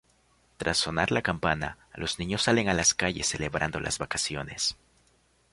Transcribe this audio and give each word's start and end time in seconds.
Tras 0.57 0.79
sonar 0.79 1.11
la 1.11 1.21
campana, 1.21 1.77
los 1.93 2.17
niños 2.17 2.41
salen 2.41 2.69
a 2.69 2.73
las 2.73 2.95
calles 2.95 3.27
celebrando 3.27 3.79
las 3.79 3.99
vacaciones. 3.99 4.75